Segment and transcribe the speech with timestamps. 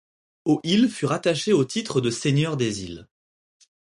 [0.45, 3.07] Au il fut rattaché au titre de Seigneur des Îles.